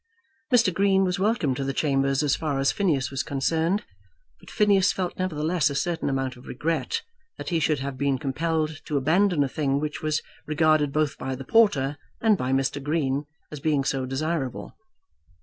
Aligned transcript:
Mr. 0.51 0.73
Green 0.73 1.03
was 1.03 1.19
welcome 1.19 1.53
to 1.53 1.63
the 1.63 1.73
chambers 1.75 2.23
as 2.23 2.35
far 2.35 2.57
as 2.59 2.71
Phineas 2.71 3.11
was 3.11 3.21
concerned; 3.21 3.83
but 4.39 4.49
Phineas 4.49 4.91
felt 4.91 5.15
nevertheless 5.19 5.69
a 5.69 5.75
certain 5.75 6.09
amount 6.09 6.35
of 6.35 6.47
regret 6.47 7.03
that 7.37 7.49
he 7.49 7.59
should 7.59 7.81
have 7.81 7.99
been 7.99 8.17
compelled 8.17 8.81
to 8.85 8.97
abandon 8.97 9.43
a 9.43 9.47
thing 9.47 9.79
which 9.79 10.01
was 10.01 10.23
regarded 10.47 10.91
both 10.91 11.19
by 11.19 11.35
the 11.35 11.45
porter 11.45 11.97
and 12.19 12.35
by 12.35 12.51
Mr. 12.51 12.81
Green 12.81 13.27
as 13.51 13.59
being 13.59 13.83
so 13.83 14.07
desirable. 14.07 14.75